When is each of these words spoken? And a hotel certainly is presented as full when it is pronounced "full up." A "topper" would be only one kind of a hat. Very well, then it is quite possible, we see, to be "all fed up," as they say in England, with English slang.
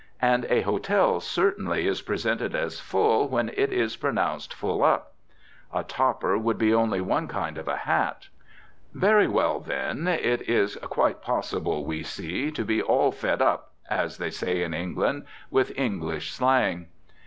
And 0.23 0.45
a 0.49 0.61
hotel 0.61 1.19
certainly 1.19 1.85
is 1.85 2.01
presented 2.01 2.55
as 2.55 2.79
full 2.79 3.29
when 3.29 3.49
it 3.49 3.71
is 3.71 3.95
pronounced 3.97 4.51
"full 4.51 4.83
up." 4.83 5.13
A 5.71 5.83
"topper" 5.83 6.39
would 6.39 6.57
be 6.57 6.73
only 6.73 6.99
one 7.01 7.27
kind 7.27 7.55
of 7.55 7.67
a 7.67 7.75
hat. 7.77 8.27
Very 8.95 9.27
well, 9.27 9.59
then 9.59 10.07
it 10.07 10.49
is 10.49 10.75
quite 10.77 11.21
possible, 11.21 11.85
we 11.85 12.01
see, 12.01 12.49
to 12.49 12.65
be 12.65 12.81
"all 12.81 13.11
fed 13.11 13.43
up," 13.43 13.73
as 13.91 14.17
they 14.17 14.31
say 14.31 14.63
in 14.63 14.73
England, 14.73 15.25
with 15.51 15.71
English 15.77 16.31
slang. 16.33 16.87